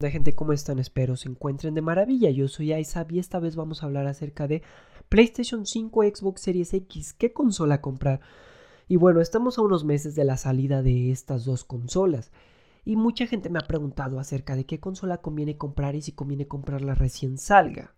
[0.00, 0.78] Hola gente, ¿cómo están?
[0.78, 2.30] Espero se encuentren de maravilla.
[2.30, 4.62] Yo soy Aizab y esta vez vamos a hablar acerca de
[5.08, 8.20] PlayStation 5, Xbox Series X, qué consola comprar.
[8.86, 12.30] Y bueno, estamos a unos meses de la salida de estas dos consolas.
[12.84, 16.46] Y mucha gente me ha preguntado acerca de qué consola conviene comprar y si conviene
[16.46, 17.92] comprarla recién salga.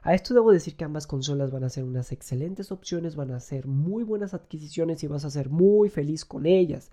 [0.00, 3.40] A esto debo decir que ambas consolas van a ser unas excelentes opciones, van a
[3.40, 6.90] ser muy buenas adquisiciones y vas a ser muy feliz con ellas.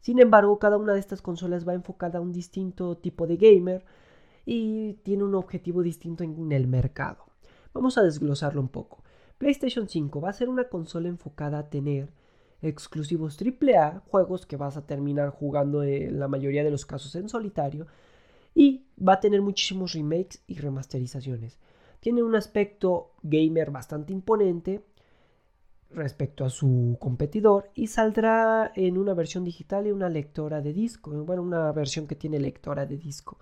[0.00, 3.84] Sin embargo, cada una de estas consolas va enfocada a un distinto tipo de gamer
[4.46, 7.24] y tiene un objetivo distinto en el mercado.
[7.72, 9.04] Vamos a desglosarlo un poco.
[9.38, 12.12] PlayStation 5 va a ser una consola enfocada a tener
[12.62, 17.28] exclusivos AAA, juegos que vas a terminar jugando en la mayoría de los casos en
[17.28, 17.86] solitario,
[18.54, 21.58] y va a tener muchísimos remakes y remasterizaciones.
[22.00, 24.84] Tiene un aspecto gamer bastante imponente,
[25.92, 31.10] respecto a su competidor y saldrá en una versión digital y una lectora de disco,
[31.24, 33.38] bueno, una versión que tiene lectora de disco.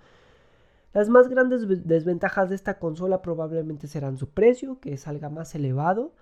[0.95, 6.15] Las más grandes desventajas de esta consola probablemente serán su precio, que salga más elevado,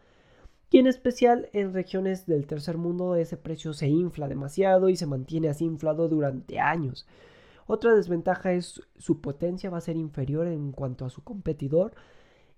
[0.70, 5.06] y en especial en regiones del tercer mundo ese precio se infla demasiado y se
[5.06, 7.06] mantiene así inflado durante años.
[7.68, 11.94] Otra desventaja es su potencia va a ser inferior en cuanto a su competidor,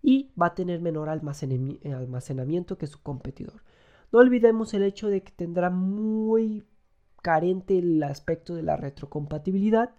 [0.02, 3.62] y va a tener menor almacenamiento que su competidor.
[4.12, 6.64] No olvidemos el hecho de que tendrá muy
[7.22, 9.94] carente el aspecto de la retrocompatibilidad.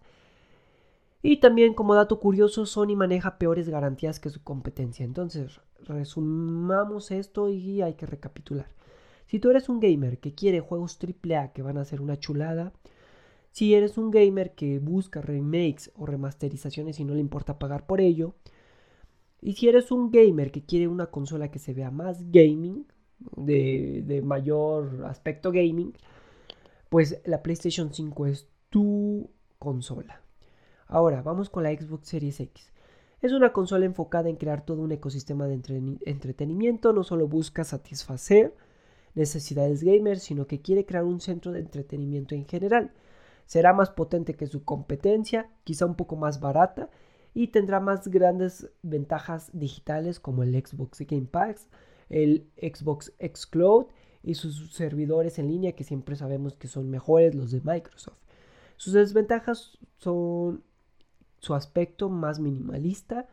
[1.22, 5.06] Y también como dato curioso, Sony maneja peores garantías que su competencia.
[5.06, 8.68] Entonces, resumamos esto y hay que recapitular.
[9.26, 12.74] Si tú eres un gamer que quiere juegos AAA que van a ser una chulada,
[13.52, 18.02] si eres un gamer que busca remakes o remasterizaciones y no le importa pagar por
[18.02, 18.34] ello,
[19.42, 22.86] y si eres un gamer que quiere una consola que se vea más gaming,
[23.36, 25.94] de, mayor aspecto gaming,
[26.90, 30.22] pues la PlayStation 5 es tu consola.
[30.88, 32.72] Ahora, vamos con la Xbox Series X.
[33.22, 35.62] Es una consola enfocada en crear todo un ecosistema de
[36.06, 38.56] entretenimiento, no solo busca satisfacer
[39.14, 42.94] necesidades gamers, sino que quiere crear un centro de entretenimiento en general.
[43.46, 46.90] Será más potente que su competencia, quizá un poco más barata
[47.34, 51.68] y tendrá más grandes ventajas digitales como el Xbox Game Pass,
[52.10, 53.88] el Xbox Xcloud
[54.24, 58.18] y sus servidores en línea que siempre sabemos que son mejores los de Microsoft.
[58.78, 60.64] Sus desventajas son
[61.40, 63.28] su aspecto más minimalista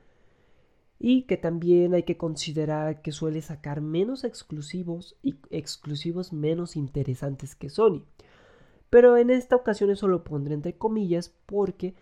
[0.98, 7.54] y que también hay que considerar que suele sacar menos exclusivos y exclusivos menos interesantes
[7.54, 8.04] que Sony.
[8.88, 11.94] Pero en esta ocasión eso lo pondré entre comillas porque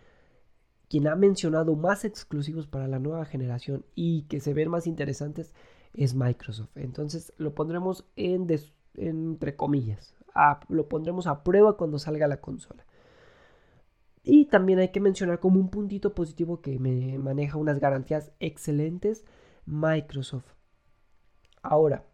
[0.89, 5.55] quien ha mencionado más exclusivos para la nueva generación y que se ven más interesantes
[5.95, 6.77] es Microsoft.
[6.77, 8.47] Entonces lo pondremos en
[8.97, 10.15] entre comillas.
[10.69, 12.85] lo pondremos a prueba cuando salga la consola.
[14.23, 19.25] Y también hay que mencionar como un puntito positivo que me maneja unas garantías excelentes
[19.67, 20.47] Microsoft.
[21.63, 22.07] Ahora,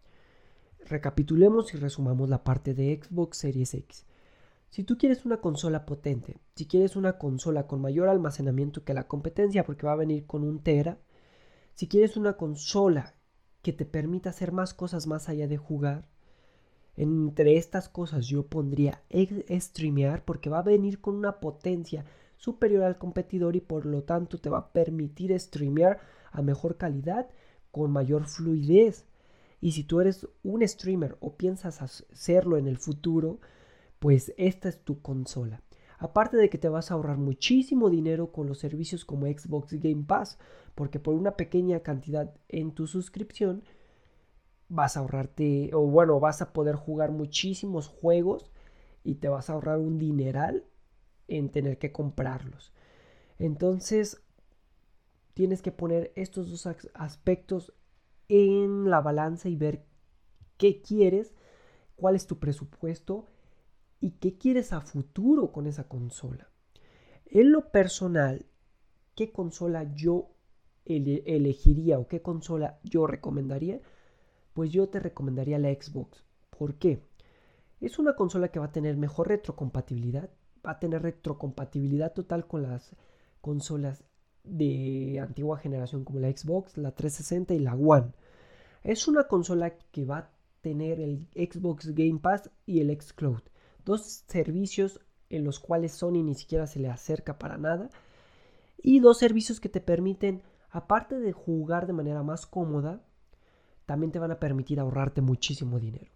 [0.87, 4.07] recapitulemos y resumamos la parte de Xbox Series X.
[4.71, 9.09] Si tú quieres una consola potente, si quieres una consola con mayor almacenamiento que la
[9.09, 10.99] competencia porque va a venir con un Tera,
[11.75, 13.15] si quieres una consola
[13.63, 16.09] que te permita hacer más cosas más allá de jugar,
[16.97, 19.03] entre estas cosas yo pondría
[19.49, 22.05] streamear porque va a venir con una potencia
[22.37, 26.01] superior al competidor y por lo tanto te va a permitir streamear
[26.33, 27.29] a mejor calidad
[27.71, 29.07] con mayor fluidez.
[29.61, 33.41] Y si tú eres un streamer o piensas hacerlo en el futuro,
[33.99, 35.63] pues esta es tu consola.
[36.01, 40.05] Aparte de que te vas a ahorrar muchísimo dinero con los servicios como Xbox Game
[40.07, 40.39] Pass,
[40.75, 43.63] porque por una pequeña cantidad en tu suscripción
[44.71, 48.51] vas a ahorrarte, o bueno, vas a poder jugar muchísimos juegos
[49.05, 50.65] y te vas a ahorrar un dineral
[51.29, 52.73] en tener que comprarlos.
[53.39, 54.23] Entonces,
[55.35, 57.75] tienes que poner estos dos aspectos
[58.29, 59.85] en la balanza y ver
[60.57, 61.35] qué quieres,
[61.95, 63.27] cuál es tu presupuesto
[64.01, 66.49] y qué quieres a futuro con esa consola.
[67.27, 68.47] En lo personal,
[69.15, 70.31] ¿qué consola yo
[70.85, 73.81] elegiría o qué consola yo recomendaría?
[74.55, 76.25] Pues yo te recomendaría la Xbox.
[76.51, 77.07] ¿Por qué?
[77.81, 80.31] Es una consola que va a tener mejor retrocompatibilidad,
[80.67, 82.97] va a tener retrocompatibilidad total con las
[83.41, 84.05] consolas
[84.43, 88.13] de antigua generación como la Xbox, la 360 y la One.
[88.83, 90.31] Es una consola que va a
[90.63, 93.43] tener el Xbox Game Pass y el Xcloud
[93.85, 97.91] dos servicios en los cuales Sony ni siquiera se le acerca para nada
[98.83, 103.03] y dos servicios que te permiten, aparte de jugar de manera más cómoda,
[103.87, 106.13] también te van a permitir ahorrarte muchísimo dinero.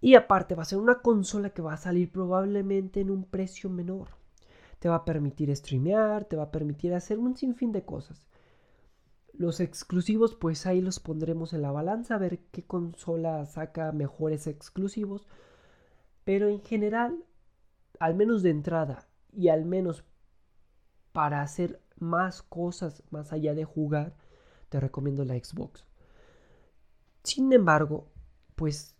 [0.00, 3.70] Y aparte va a ser una consola que va a salir probablemente en un precio
[3.70, 4.08] menor.
[4.78, 8.26] te va a permitir streamear, te va a permitir hacer un sinfín de cosas.
[9.32, 14.46] Los exclusivos, pues ahí los pondremos en la balanza a ver qué consola saca mejores
[14.46, 15.26] exclusivos.
[16.26, 17.24] Pero en general,
[18.00, 20.02] al menos de entrada y al menos
[21.12, 24.16] para hacer más cosas más allá de jugar,
[24.68, 25.86] te recomiendo la Xbox.
[27.22, 28.08] Sin embargo,
[28.56, 28.96] pues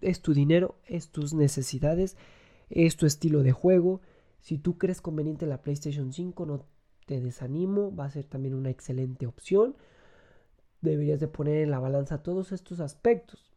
[0.00, 2.16] es tu dinero, es tus necesidades,
[2.70, 4.00] es tu estilo de juego.
[4.38, 6.64] Si tú crees conveniente la PlayStation 5, no
[7.06, 9.74] te desanimo, va a ser también una excelente opción.
[10.80, 13.47] Deberías de poner en la balanza todos estos aspectos.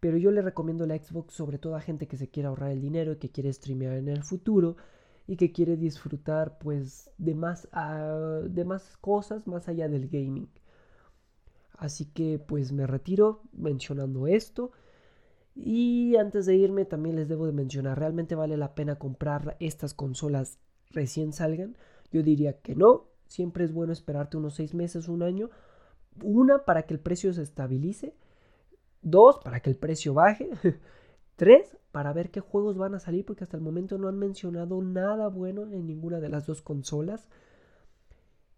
[0.00, 2.80] Pero yo le recomiendo la Xbox sobre todo a gente que se quiere ahorrar el
[2.80, 4.76] dinero y que quiere streamear en el futuro
[5.26, 10.48] y que quiere disfrutar pues de más, ah, de más cosas más allá del gaming.
[11.78, 14.72] Así que pues me retiro mencionando esto.
[15.54, 19.92] Y antes de irme también les debo de mencionar, ¿realmente vale la pena comprar estas
[19.92, 20.58] consolas
[20.90, 21.76] recién salgan?
[22.12, 25.50] Yo diría que no, siempre es bueno esperarte unos seis meses, un año.
[26.22, 28.14] Una, para que el precio se estabilice.
[29.10, 30.50] Dos, para que el precio baje.
[31.36, 34.82] Tres, para ver qué juegos van a salir, porque hasta el momento no han mencionado
[34.82, 37.28] nada bueno en ninguna de las dos consolas.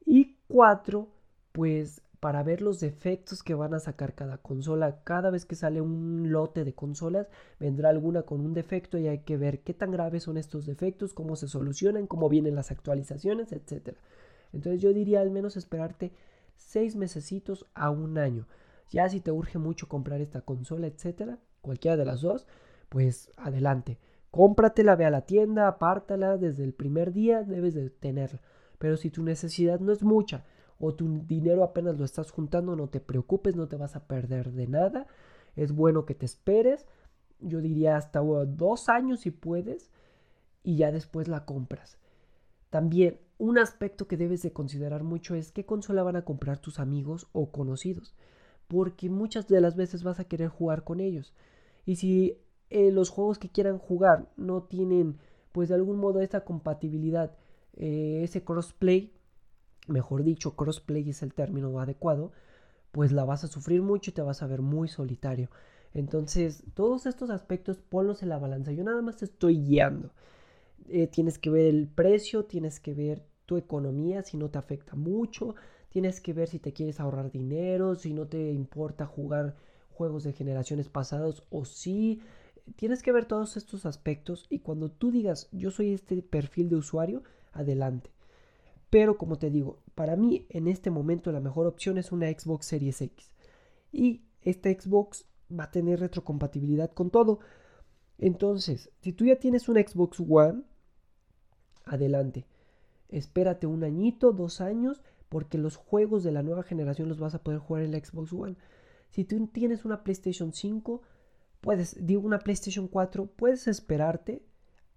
[0.05, 1.08] Y cuatro,
[1.52, 5.00] pues para ver los defectos que van a sacar cada consola.
[5.05, 9.20] Cada vez que sale un lote de consolas, vendrá alguna con un defecto y hay
[9.20, 13.53] que ver qué tan graves son estos defectos, cómo se solucionan, cómo vienen las actualizaciones,
[13.53, 13.96] etc.
[14.53, 16.12] Entonces yo diría al menos esperarte
[16.56, 18.46] seis mesecitos a un año.
[18.90, 22.46] Ya si te urge mucho comprar esta consola, etc., cualquiera de las dos,
[22.88, 23.98] pues adelante.
[24.31, 28.40] Cómpratela, ve a la tienda, apártala desde el primer día, debes de tenerla.
[28.78, 30.44] Pero si tu necesidad no es mucha,
[30.78, 34.52] o tu dinero apenas lo estás juntando, no te preocupes, no te vas a perder
[34.52, 35.06] de nada.
[35.54, 36.86] Es bueno que te esperes.
[37.38, 39.90] Yo diría hasta dos años si puedes
[40.62, 41.98] y ya después la compras.
[42.70, 46.78] También un aspecto que debes de considerar mucho es qué consola van a comprar tus
[46.78, 48.14] amigos o conocidos.
[48.70, 51.34] Porque muchas de las veces vas a querer jugar con ellos.
[51.84, 52.38] Y si
[52.70, 55.19] eh, los juegos que quieran jugar no tienen
[55.50, 57.32] pues de algún modo esta compatibilidad,
[57.76, 59.12] eh, ese crossplay,
[59.88, 62.31] mejor dicho, crossplay es el término adecuado,
[62.93, 65.50] pues la vas a sufrir mucho y te vas a ver muy solitario.
[65.94, 68.70] Entonces, todos estos aspectos ponlos en la balanza.
[68.70, 70.12] Yo nada más te estoy guiando.
[70.88, 74.94] Eh, tienes que ver el precio, tienes que ver tu economía, si no te afecta
[74.94, 75.56] mucho.
[75.90, 79.56] Tienes que ver si te quieres ahorrar dinero, si no te importa jugar
[79.90, 82.22] juegos de generaciones pasadas o si.
[82.76, 86.76] Tienes que ver todos estos aspectos y cuando tú digas yo soy este perfil de
[86.76, 87.22] usuario,
[87.52, 88.10] adelante.
[88.88, 92.66] Pero como te digo, para mí en este momento la mejor opción es una Xbox
[92.66, 93.34] Series X.
[93.93, 97.40] Y esta Xbox va a tener retrocompatibilidad con todo.
[98.19, 100.62] Entonces, si tú ya tienes una Xbox One,
[101.84, 102.46] adelante.
[103.08, 107.43] Espérate un añito, dos años, porque los juegos de la nueva generación los vas a
[107.43, 108.56] poder jugar en la Xbox One.
[109.11, 111.00] Si tú tienes una PlayStation 5,
[111.62, 114.43] puedes, digo una PlayStation 4, puedes esperarte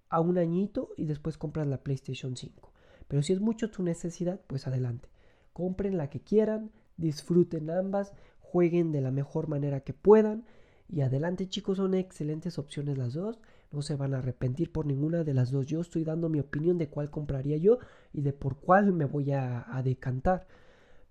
[0.09, 2.73] a un añito y después compras la PlayStation 5.
[3.07, 5.07] Pero si es mucho tu necesidad, pues adelante.
[5.53, 10.45] Compren la que quieran, disfruten ambas, jueguen de la mejor manera que puedan.
[10.89, 13.39] Y adelante chicos, son excelentes opciones las dos.
[13.73, 15.65] No se van a arrepentir por ninguna de las dos.
[15.65, 17.79] Yo estoy dando mi opinión de cuál compraría yo
[18.13, 20.47] y de por cuál me voy a, decantar.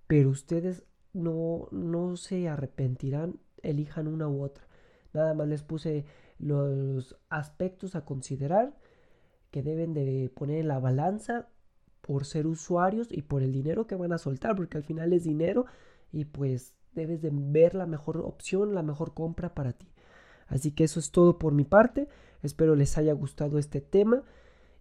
[0.07, 4.64] Pero ustedes no, no se arrepentirán, elijan una u otra.
[5.12, 6.07] Nada más les puse
[6.38, 8.75] los aspectos a considerar
[9.50, 11.49] que deben de poner en la balanza
[12.00, 15.25] por ser usuarios y por el dinero que van a soltar, porque al final es
[15.25, 15.66] dinero
[16.11, 19.88] y pues debes de ver la mejor opción, la mejor compra para ti.
[20.52, 22.09] Así que eso es todo por mi parte.
[22.42, 24.23] Espero les haya gustado este tema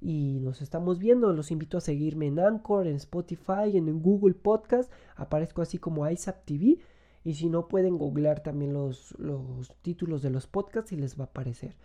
[0.02, 1.32] y nos estamos viendo.
[1.32, 4.92] Los invito a seguirme en Anchor, en Spotify, en Google Podcast.
[5.16, 6.80] Aparezco así como ISAP TV.
[7.24, 11.24] Y si no, pueden googlear también los, los títulos de los podcasts y les va
[11.24, 11.78] a aparecer.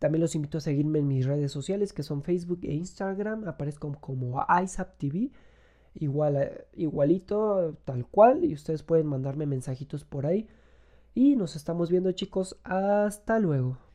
[0.00, 3.46] También los invito a seguirme en mis redes sociales que son Facebook e Instagram.
[3.46, 5.30] Aparezco como ISAP TV.
[5.94, 8.44] Igual, eh, igualito, tal cual.
[8.44, 10.48] Y ustedes pueden mandarme mensajitos por ahí.
[11.14, 12.58] Y nos estamos viendo chicos.
[12.64, 13.89] Hasta luego.